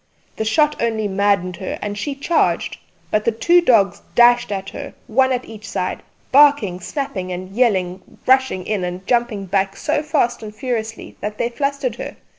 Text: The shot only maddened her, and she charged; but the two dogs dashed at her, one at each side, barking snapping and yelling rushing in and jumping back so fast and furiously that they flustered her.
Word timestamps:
The 0.37 0.45
shot 0.45 0.81
only 0.81 1.07
maddened 1.07 1.57
her, 1.57 1.77
and 1.79 1.95
she 1.95 2.15
charged; 2.15 2.77
but 3.11 3.23
the 3.23 3.31
two 3.31 3.61
dogs 3.61 4.01
dashed 4.15 4.51
at 4.51 4.71
her, 4.71 4.95
one 5.05 5.31
at 5.31 5.45
each 5.45 5.69
side, 5.69 6.01
barking 6.31 6.79
snapping 6.79 7.31
and 7.31 7.51
yelling 7.55 8.17
rushing 8.25 8.65
in 8.65 8.83
and 8.83 9.05
jumping 9.05 9.45
back 9.45 9.77
so 9.77 10.01
fast 10.01 10.41
and 10.41 10.55
furiously 10.55 11.17
that 11.21 11.37
they 11.37 11.49
flustered 11.49 11.97
her. 11.97 12.15